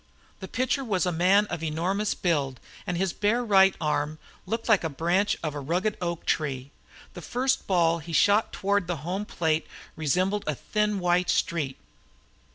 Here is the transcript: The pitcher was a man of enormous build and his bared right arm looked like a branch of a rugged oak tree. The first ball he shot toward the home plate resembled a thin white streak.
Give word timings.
The 0.39 0.47
pitcher 0.47 0.83
was 0.83 1.05
a 1.05 1.11
man 1.11 1.45
of 1.51 1.61
enormous 1.61 2.15
build 2.15 2.59
and 2.87 2.97
his 2.97 3.13
bared 3.13 3.47
right 3.47 3.75
arm 3.79 4.17
looked 4.47 4.67
like 4.67 4.83
a 4.83 4.89
branch 4.89 5.37
of 5.43 5.53
a 5.53 5.59
rugged 5.59 5.95
oak 6.01 6.25
tree. 6.25 6.71
The 7.13 7.21
first 7.21 7.67
ball 7.67 7.99
he 7.99 8.11
shot 8.11 8.51
toward 8.51 8.87
the 8.87 8.97
home 9.05 9.25
plate 9.25 9.67
resembled 9.95 10.43
a 10.47 10.55
thin 10.55 10.97
white 10.99 11.29
streak. 11.29 11.77